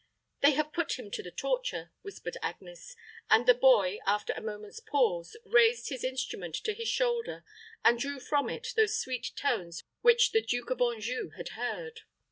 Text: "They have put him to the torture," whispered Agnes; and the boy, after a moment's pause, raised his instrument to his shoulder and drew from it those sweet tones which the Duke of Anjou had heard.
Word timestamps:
"They 0.39 0.53
have 0.53 0.73
put 0.73 0.97
him 0.97 1.11
to 1.11 1.21
the 1.21 1.29
torture," 1.29 1.91
whispered 2.01 2.35
Agnes; 2.41 2.95
and 3.29 3.45
the 3.45 3.53
boy, 3.53 3.99
after 4.03 4.33
a 4.33 4.41
moment's 4.41 4.79
pause, 4.79 5.37
raised 5.45 5.89
his 5.89 6.03
instrument 6.03 6.55
to 6.55 6.73
his 6.73 6.87
shoulder 6.87 7.43
and 7.85 7.99
drew 7.99 8.19
from 8.19 8.49
it 8.49 8.73
those 8.75 8.97
sweet 8.99 9.31
tones 9.35 9.83
which 10.01 10.31
the 10.31 10.41
Duke 10.41 10.71
of 10.71 10.81
Anjou 10.81 11.29
had 11.37 11.49
heard. 11.49 12.01